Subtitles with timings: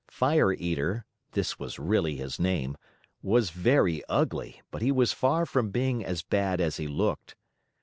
[0.09, 2.75] Fire Eater (this was really his name)
[3.21, 7.35] was very ugly, but he was far from being as bad as he looked.